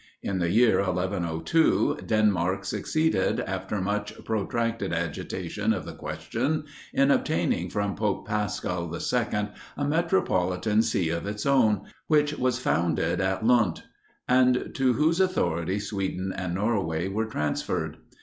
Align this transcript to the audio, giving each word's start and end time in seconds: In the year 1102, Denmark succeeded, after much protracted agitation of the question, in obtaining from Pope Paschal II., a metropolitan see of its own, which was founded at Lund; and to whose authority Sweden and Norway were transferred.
In 0.23 0.39
the 0.39 0.49
year 0.49 0.77
1102, 0.77 1.99
Denmark 2.07 2.65
succeeded, 2.65 3.39
after 3.39 3.79
much 3.79 4.15
protracted 4.25 4.91
agitation 4.91 5.73
of 5.73 5.85
the 5.85 5.93
question, 5.93 6.63
in 6.91 7.11
obtaining 7.11 7.69
from 7.69 7.93
Pope 7.95 8.27
Paschal 8.27 8.91
II., 8.91 9.49
a 9.77 9.85
metropolitan 9.87 10.81
see 10.81 11.09
of 11.09 11.27
its 11.27 11.45
own, 11.45 11.81
which 12.07 12.33
was 12.39 12.57
founded 12.57 13.21
at 13.21 13.45
Lund; 13.45 13.83
and 14.27 14.71
to 14.73 14.93
whose 14.93 15.19
authority 15.19 15.77
Sweden 15.79 16.33
and 16.35 16.55
Norway 16.55 17.07
were 17.07 17.27
transferred. 17.27 17.97